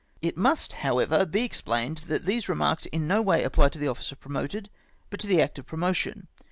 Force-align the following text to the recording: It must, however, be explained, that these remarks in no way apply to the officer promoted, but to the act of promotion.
It 0.19 0.35
must, 0.35 0.73
however, 0.81 1.27
be 1.27 1.43
explained, 1.43 1.99
that 2.07 2.25
these 2.25 2.49
remarks 2.49 2.87
in 2.87 3.05
no 3.07 3.21
way 3.21 3.43
apply 3.43 3.69
to 3.69 3.77
the 3.77 3.87
officer 3.87 4.15
promoted, 4.15 4.71
but 5.11 5.19
to 5.19 5.27
the 5.27 5.43
act 5.43 5.59
of 5.59 5.67
promotion. 5.67 6.27